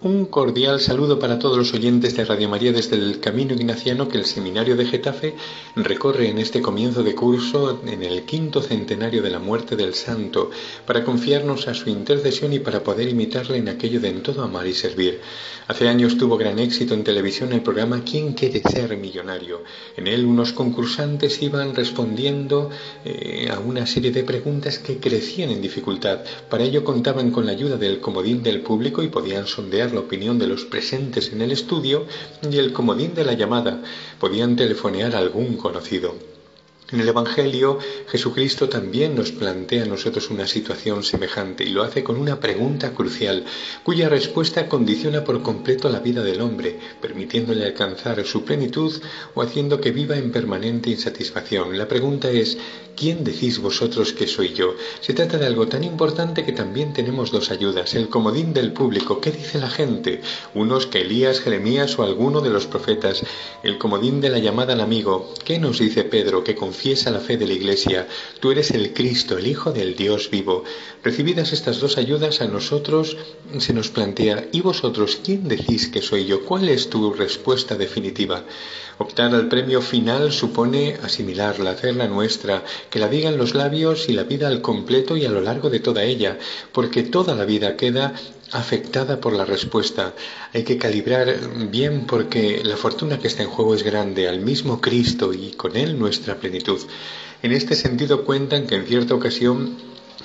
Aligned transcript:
Un 0.00 0.26
cordial 0.26 0.78
saludo 0.78 1.18
para 1.18 1.40
todos 1.40 1.58
los 1.58 1.74
oyentes 1.74 2.14
de 2.14 2.24
Radio 2.24 2.48
María 2.48 2.70
desde 2.70 2.94
el 2.94 3.18
Camino 3.18 3.52
Ignaciano 3.54 4.08
que 4.08 4.16
el 4.16 4.26
Seminario 4.26 4.76
de 4.76 4.86
Getafe 4.86 5.34
recorre 5.74 6.28
en 6.28 6.38
este 6.38 6.62
comienzo 6.62 7.02
de 7.02 7.16
curso 7.16 7.80
en 7.84 8.04
el 8.04 8.22
quinto 8.22 8.62
centenario 8.62 9.22
de 9.22 9.30
la 9.30 9.40
muerte 9.40 9.74
del 9.74 9.94
Santo 9.94 10.52
para 10.86 11.02
confiarnos 11.02 11.66
a 11.66 11.74
su 11.74 11.90
intercesión 11.90 12.52
y 12.52 12.60
para 12.60 12.84
poder 12.84 13.08
imitarle 13.08 13.56
en 13.56 13.68
aquello 13.68 13.98
de 13.98 14.10
en 14.10 14.22
todo 14.22 14.44
amar 14.44 14.68
y 14.68 14.72
servir. 14.72 15.20
Hace 15.66 15.88
años 15.88 16.16
tuvo 16.16 16.36
gran 16.36 16.60
éxito 16.60 16.94
en 16.94 17.02
televisión 17.02 17.52
el 17.52 17.62
programa 17.62 18.04
¿Quién 18.04 18.34
quiere 18.34 18.62
ser 18.62 18.96
millonario? 18.96 19.64
En 19.96 20.06
él 20.06 20.26
unos 20.26 20.52
concursantes 20.52 21.42
iban 21.42 21.74
respondiendo 21.74 22.70
eh, 23.04 23.48
a 23.50 23.58
una 23.58 23.84
serie 23.84 24.12
de 24.12 24.22
preguntas 24.22 24.78
que 24.78 24.98
crecían 24.98 25.50
en 25.50 25.60
dificultad. 25.60 26.20
Para 26.48 26.62
ello 26.62 26.84
contaban 26.84 27.32
con 27.32 27.46
la 27.46 27.52
ayuda 27.52 27.76
del 27.76 27.98
comodín 27.98 28.44
del 28.44 28.60
público 28.60 29.02
y 29.02 29.08
podían 29.08 29.48
sondear 29.48 29.87
la 29.92 30.00
opinión 30.00 30.38
de 30.38 30.46
los 30.46 30.64
presentes 30.64 31.32
en 31.32 31.42
el 31.42 31.52
estudio 31.52 32.06
y 32.50 32.58
el 32.58 32.72
comodín 32.72 33.14
de 33.14 33.24
la 33.24 33.34
llamada. 33.34 33.82
Podían 34.18 34.56
telefonear 34.56 35.14
a 35.14 35.18
algún 35.18 35.56
conocido. 35.56 36.37
En 36.90 37.00
el 37.00 37.08
Evangelio 37.10 37.78
Jesucristo 38.08 38.70
también 38.70 39.14
nos 39.14 39.30
plantea 39.30 39.82
a 39.82 39.86
nosotros 39.86 40.30
una 40.30 40.46
situación 40.46 41.04
semejante 41.04 41.62
y 41.64 41.68
lo 41.68 41.82
hace 41.82 42.02
con 42.02 42.16
una 42.16 42.40
pregunta 42.40 42.94
crucial, 42.94 43.44
cuya 43.82 44.08
respuesta 44.08 44.70
condiciona 44.70 45.22
por 45.22 45.42
completo 45.42 45.90
la 45.90 46.00
vida 46.00 46.22
del 46.22 46.40
hombre, 46.40 46.78
permitiéndole 47.02 47.66
alcanzar 47.66 48.24
su 48.24 48.42
plenitud 48.42 49.02
o 49.34 49.42
haciendo 49.42 49.82
que 49.82 49.90
viva 49.90 50.16
en 50.16 50.32
permanente 50.32 50.88
insatisfacción. 50.88 51.76
La 51.76 51.88
pregunta 51.88 52.30
es, 52.30 52.56
¿quién 52.96 53.22
decís 53.22 53.58
vosotros 53.58 54.14
que 54.14 54.26
soy 54.26 54.54
yo? 54.54 54.74
Se 55.02 55.12
trata 55.12 55.36
de 55.36 55.44
algo 55.44 55.68
tan 55.68 55.84
importante 55.84 56.46
que 56.46 56.52
también 56.52 56.94
tenemos 56.94 57.30
dos 57.30 57.50
ayudas, 57.50 57.94
el 57.96 58.08
comodín 58.08 58.54
del 58.54 58.72
público, 58.72 59.20
¿qué 59.20 59.30
dice 59.30 59.58
la 59.58 59.68
gente? 59.68 60.22
Unos 60.54 60.86
que 60.86 61.02
Elías, 61.02 61.40
Jeremías 61.40 61.98
o 61.98 62.02
alguno 62.02 62.40
de 62.40 62.48
los 62.48 62.66
profetas, 62.66 63.24
el 63.62 63.76
comodín 63.76 64.22
de 64.22 64.30
la 64.30 64.38
llamada 64.38 64.72
al 64.72 64.80
amigo, 64.80 65.34
¿qué 65.44 65.58
nos 65.58 65.80
dice 65.80 66.04
Pedro 66.04 66.42
que 66.42 66.54
confiesa 66.78 67.10
la 67.10 67.18
fe 67.18 67.36
de 67.36 67.48
la 67.48 67.54
Iglesia, 67.54 68.06
tú 68.38 68.52
eres 68.52 68.70
el 68.70 68.92
Cristo, 68.92 69.36
el 69.36 69.48
Hijo 69.48 69.72
del 69.72 69.96
Dios 69.96 70.30
vivo. 70.30 70.62
Recibidas 71.02 71.52
estas 71.52 71.80
dos 71.80 71.98
ayudas 71.98 72.40
a 72.40 72.46
nosotros 72.46 73.16
se 73.58 73.72
nos 73.72 73.88
plantea, 73.88 74.46
¿y 74.52 74.60
vosotros 74.60 75.18
quién 75.24 75.48
decís 75.48 75.88
que 75.88 76.02
soy 76.02 76.26
yo? 76.26 76.44
¿Cuál 76.44 76.68
es 76.68 76.88
tu 76.88 77.12
respuesta 77.12 77.74
definitiva? 77.74 78.44
Optar 78.98 79.34
al 79.34 79.48
premio 79.48 79.82
final 79.82 80.30
supone 80.30 80.96
asimilarla, 81.02 81.72
hacerla 81.72 82.06
nuestra, 82.06 82.62
que 82.90 83.00
la 83.00 83.08
digan 83.08 83.38
los 83.38 83.56
labios 83.56 84.08
y 84.08 84.12
la 84.12 84.22
vida 84.22 84.46
al 84.46 84.60
completo 84.60 85.16
y 85.16 85.24
a 85.24 85.30
lo 85.30 85.40
largo 85.40 85.70
de 85.70 85.80
toda 85.80 86.04
ella, 86.04 86.38
porque 86.70 87.02
toda 87.02 87.34
la 87.34 87.44
vida 87.44 87.76
queda 87.76 88.14
afectada 88.52 89.20
por 89.20 89.32
la 89.32 89.44
respuesta. 89.44 90.14
Hay 90.54 90.64
que 90.64 90.78
calibrar 90.78 91.68
bien 91.70 92.06
porque 92.06 92.62
la 92.64 92.76
fortuna 92.76 93.18
que 93.18 93.28
está 93.28 93.42
en 93.42 93.50
juego 93.50 93.74
es 93.74 93.82
grande, 93.82 94.28
al 94.28 94.40
mismo 94.40 94.80
Cristo 94.80 95.32
y 95.32 95.52
con 95.52 95.76
Él 95.76 95.98
nuestra 95.98 96.36
plenitud. 96.36 96.80
En 97.42 97.52
este 97.52 97.74
sentido 97.74 98.24
cuentan 98.24 98.66
que 98.66 98.76
en 98.76 98.86
cierta 98.86 99.14
ocasión 99.14 99.76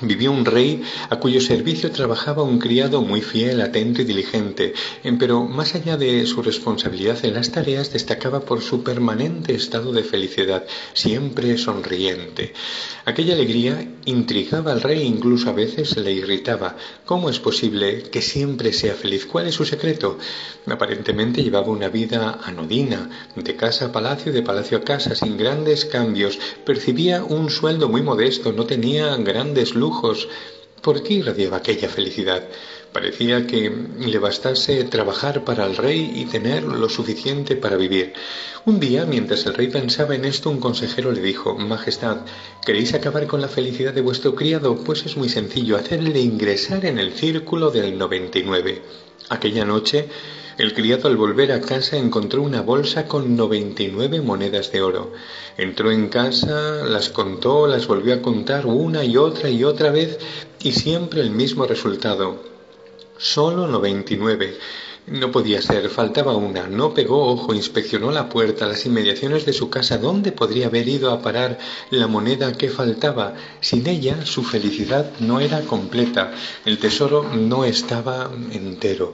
Vivió 0.01 0.31
un 0.31 0.43
rey 0.43 0.81
a 1.09 1.17
cuyo 1.19 1.39
servicio 1.39 1.91
trabajaba 1.91 2.41
un 2.41 2.57
criado 2.57 3.01
muy 3.01 3.21
fiel, 3.21 3.61
atento 3.61 4.01
y 4.01 4.05
diligente, 4.05 4.73
pero 5.19 5.43
más 5.45 5.75
allá 5.75 5.97
de 5.97 6.25
su 6.25 6.41
responsabilidad 6.41 7.23
en 7.23 7.35
las 7.35 7.51
tareas 7.51 7.93
destacaba 7.93 8.41
por 8.41 8.61
su 8.61 8.83
permanente 8.83 9.53
estado 9.53 9.91
de 9.91 10.03
felicidad, 10.03 10.65
siempre 10.93 11.57
sonriente. 11.57 12.53
Aquella 13.05 13.35
alegría 13.35 13.87
intrigaba 14.05 14.71
al 14.71 14.81
rey 14.81 15.03
incluso 15.03 15.49
a 15.49 15.53
veces 15.53 15.95
le 15.95 16.11
irritaba. 16.11 16.75
¿Cómo 17.05 17.29
es 17.29 17.39
posible 17.39 18.03
que 18.03 18.21
siempre 18.21 18.73
sea 18.73 18.95
feliz? 18.95 19.25
¿Cuál 19.25 19.47
es 19.47 19.55
su 19.55 19.65
secreto? 19.65 20.17
Aparentemente 20.65 21.43
llevaba 21.43 21.67
una 21.67 21.89
vida 21.89 22.39
anodina, 22.43 23.09
de 23.35 23.55
casa 23.55 23.85
a 23.85 23.91
palacio, 23.91 24.33
de 24.33 24.41
palacio 24.41 24.79
a 24.79 24.81
casa, 24.81 25.13
sin 25.15 25.37
grandes 25.37 25.85
cambios. 25.85 26.39
Percibía 26.65 27.23
un 27.23 27.49
sueldo 27.49 27.89
muy 27.89 28.01
modesto, 28.01 28.53
no 28.53 28.65
tenía 28.65 29.15
grandes. 29.17 29.75
¿Por 30.83 31.01
qué 31.01 31.13
irradiaba 31.13 31.57
aquella 31.57 31.87
felicidad? 31.87 32.43
Parecía 32.91 33.47
que 33.47 33.71
le 33.99 34.19
bastase 34.19 34.83
trabajar 34.83 35.43
para 35.45 35.65
el 35.65 35.77
rey 35.77 36.11
y 36.13 36.25
tener 36.25 36.63
lo 36.63 36.89
suficiente 36.89 37.55
para 37.55 37.77
vivir. 37.77 38.13
Un 38.65 38.79
día, 38.79 39.05
mientras 39.05 39.45
el 39.45 39.53
rey 39.53 39.69
pensaba 39.69 40.13
en 40.13 40.25
esto, 40.25 40.49
un 40.49 40.59
consejero 40.59 41.11
le 41.11 41.21
dijo, 41.21 41.55
Majestad, 41.55 42.17
¿queréis 42.65 42.93
acabar 42.93 43.27
con 43.27 43.41
la 43.41 43.47
felicidad 43.47 43.93
de 43.93 44.01
vuestro 44.01 44.35
criado? 44.35 44.75
Pues 44.75 45.05
es 45.05 45.15
muy 45.15 45.29
sencillo, 45.29 45.77
hacerle 45.77 46.19
ingresar 46.19 46.85
en 46.85 46.99
el 46.99 47.13
círculo 47.13 47.71
del 47.71 47.97
99. 47.97 48.81
Aquella 49.29 49.63
noche, 49.63 50.09
el 50.57 50.73
criado 50.73 51.07
al 51.07 51.17
volver 51.17 51.51
a 51.51 51.61
casa 51.61 51.97
encontró 51.97 52.41
una 52.43 52.61
bolsa 52.61 53.07
con 53.07 53.35
99 53.35 54.21
monedas 54.21 54.71
de 54.71 54.81
oro. 54.81 55.11
Entró 55.57 55.91
en 55.91 56.09
casa, 56.09 56.83
las 56.85 57.09
contó, 57.09 57.67
las 57.67 57.87
volvió 57.87 58.13
a 58.13 58.21
contar 58.21 58.65
una 58.65 59.03
y 59.03 59.17
otra 59.17 59.49
y 59.49 59.63
otra 59.63 59.91
vez 59.91 60.19
y 60.61 60.73
siempre 60.73 61.21
el 61.21 61.31
mismo 61.31 61.65
resultado. 61.65 62.43
Solo 63.17 63.67
99. 63.67 64.57
No 65.05 65.31
podía 65.31 65.61
ser, 65.61 65.89
faltaba 65.89 66.35
una. 66.35 66.67
No 66.67 66.93
pegó 66.93 67.27
ojo, 67.27 67.53
inspeccionó 67.53 68.11
la 68.11 68.29
puerta, 68.29 68.67
las 68.67 68.85
inmediaciones 68.85 69.45
de 69.45 69.51
su 69.51 69.69
casa. 69.69 69.97
¿Dónde 69.97 70.31
podría 70.31 70.67
haber 70.67 70.87
ido 70.87 71.11
a 71.11 71.21
parar 71.21 71.57
la 71.89 72.07
moneda 72.07 72.53
que 72.53 72.69
faltaba? 72.69 73.33
Sin 73.59 73.87
ella 73.87 74.25
su 74.25 74.43
felicidad 74.43 75.11
no 75.19 75.41
era 75.41 75.61
completa. 75.61 76.31
El 76.63 76.77
tesoro 76.79 77.23
no 77.33 77.65
estaba 77.65 78.31
entero. 78.51 79.13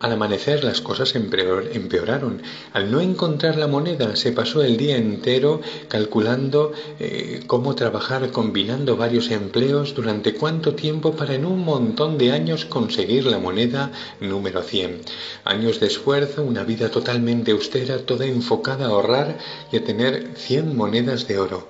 Al 0.00 0.12
amanecer 0.12 0.62
las 0.62 0.80
cosas 0.80 1.16
empeoraron. 1.16 2.42
Al 2.72 2.88
no 2.92 3.00
encontrar 3.00 3.56
la 3.56 3.66
moneda 3.66 4.14
se 4.14 4.30
pasó 4.30 4.62
el 4.62 4.76
día 4.76 4.96
entero 4.96 5.60
calculando 5.88 6.72
eh, 7.00 7.42
cómo 7.48 7.74
trabajar 7.74 8.30
combinando 8.30 8.96
varios 8.96 9.32
empleos 9.32 9.96
durante 9.96 10.34
cuánto 10.34 10.76
tiempo 10.76 11.16
para 11.16 11.34
en 11.34 11.44
un 11.44 11.64
montón 11.64 12.16
de 12.16 12.30
años 12.30 12.64
conseguir 12.64 13.26
la 13.26 13.40
moneda 13.40 13.90
número 14.20 14.62
100. 14.62 15.00
Años 15.44 15.80
de 15.80 15.88
esfuerzo, 15.88 16.44
una 16.44 16.62
vida 16.62 16.92
totalmente 16.92 17.50
austera, 17.50 17.98
toda 17.98 18.24
enfocada 18.24 18.86
a 18.86 18.90
ahorrar 18.90 19.38
y 19.72 19.78
a 19.78 19.84
tener 19.84 20.28
100 20.36 20.76
monedas 20.76 21.26
de 21.26 21.40
oro. 21.40 21.66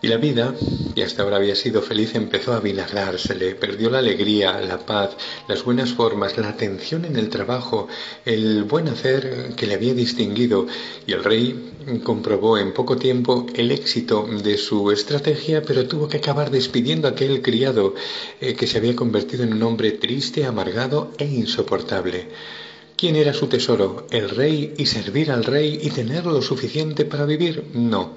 Y 0.00 0.06
la 0.06 0.16
vida, 0.16 0.54
que 0.94 1.02
hasta 1.02 1.24
ahora 1.24 1.38
había 1.38 1.56
sido 1.56 1.82
feliz, 1.82 2.14
empezó 2.14 2.52
a 2.52 2.60
vinagrársele, 2.60 3.56
perdió 3.56 3.90
la 3.90 3.98
alegría, 3.98 4.60
la 4.60 4.78
paz, 4.78 5.16
las 5.48 5.64
buenas 5.64 5.92
formas, 5.92 6.38
la 6.38 6.50
atención 6.50 7.04
en 7.04 7.16
el 7.16 7.28
trabajo, 7.30 7.88
el 8.24 8.62
buen 8.62 8.86
hacer 8.86 9.54
que 9.56 9.66
le 9.66 9.74
había 9.74 9.94
distinguido, 9.94 10.68
y 11.04 11.14
el 11.14 11.24
rey 11.24 11.72
comprobó 12.04 12.58
en 12.58 12.74
poco 12.74 12.96
tiempo 12.96 13.46
el 13.56 13.72
éxito 13.72 14.24
de 14.40 14.56
su 14.56 14.92
estrategia, 14.92 15.62
pero 15.62 15.88
tuvo 15.88 16.08
que 16.08 16.18
acabar 16.18 16.52
despidiendo 16.52 17.08
a 17.08 17.12
aquel 17.12 17.42
criado 17.42 17.96
eh, 18.40 18.54
que 18.54 18.68
se 18.68 18.78
había 18.78 18.94
convertido 18.94 19.42
en 19.42 19.52
un 19.52 19.64
hombre 19.64 19.90
triste, 19.90 20.44
amargado 20.44 21.10
e 21.18 21.24
insoportable. 21.24 22.28
¿Quién 22.98 23.14
era 23.14 23.32
su 23.32 23.46
tesoro? 23.46 24.08
¿El 24.10 24.28
rey 24.28 24.74
y 24.76 24.86
servir 24.86 25.30
al 25.30 25.44
rey 25.44 25.78
y 25.80 25.90
tener 25.90 26.26
lo 26.26 26.42
suficiente 26.42 27.04
para 27.04 27.26
vivir? 27.26 27.66
No, 27.72 28.16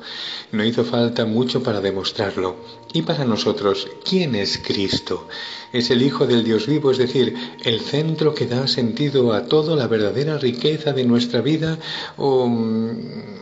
no 0.51 0.65
hizo 0.65 0.83
falta 0.83 1.23
mucho 1.27 1.61
para 1.61 1.81
demostrarlo. 1.81 2.55
Y 2.91 3.03
para 3.03 3.23
nosotros, 3.23 3.87
¿quién 4.03 4.33
es 4.33 4.57
Cristo? 4.57 5.27
Es 5.71 5.91
el 5.91 6.01
Hijo 6.01 6.25
del 6.25 6.43
Dios 6.43 6.65
vivo, 6.65 6.89
es 6.89 6.97
decir, 6.97 7.35
el 7.63 7.79
centro 7.81 8.33
que 8.33 8.47
da 8.47 8.67
sentido 8.67 9.33
a 9.33 9.45
todo, 9.45 9.75
la 9.75 9.85
verdadera 9.85 10.39
riqueza 10.39 10.93
de 10.93 11.05
nuestra 11.05 11.41
vida, 11.41 11.77
o, 12.17 12.49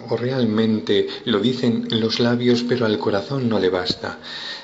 o 0.10 0.18
realmente 0.18 1.08
lo 1.24 1.40
dicen 1.40 1.88
los 1.90 2.20
labios, 2.20 2.66
pero 2.68 2.86
al 2.86 3.00
corazón 3.00 3.48
no 3.48 3.60
le 3.60 3.70
basta. 3.70 4.20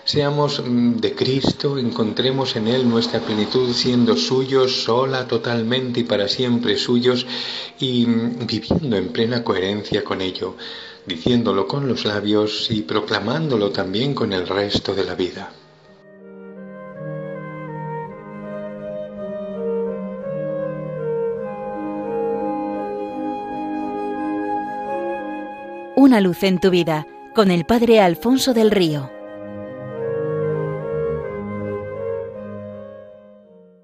Seamos 0.05 0.61
mm, 0.63 0.97
de 0.97 1.15
Cristo, 1.15 1.79
encontremos 1.79 2.55
en 2.55 2.67
Él 2.67 2.87
nuestra 2.87 3.21
plenitud 3.21 3.73
siendo 3.73 4.15
suyos, 4.15 4.83
sola, 4.83 5.27
totalmente 5.27 6.01
y 6.01 6.03
para 6.03 6.27
siempre 6.27 6.64
suyos, 6.77 7.25
y 7.79 8.05
mm, 8.05 8.47
viviendo 8.47 8.97
en 8.97 9.09
plena 9.09 9.43
coherencia 9.43 10.03
con 10.03 10.21
ello, 10.21 10.55
diciéndolo 11.05 11.67
con 11.67 11.87
los 11.87 12.05
labios 12.05 12.71
y 12.71 12.81
proclamándolo 12.81 13.69
también 13.69 14.13
con 14.13 14.33
el 14.33 14.47
resto 14.47 14.95
de 14.95 15.03
la 15.03 15.15
vida. 15.15 15.51
Una 25.95 26.19
luz 26.21 26.43
en 26.43 26.59
tu 26.59 26.69
vida 26.69 27.07
con 27.33 27.51
el 27.51 27.65
Padre 27.65 27.99
Alfonso 27.99 28.53
del 28.53 28.71
Río. 28.71 29.14